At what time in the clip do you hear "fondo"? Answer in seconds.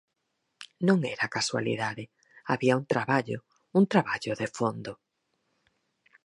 4.57-4.93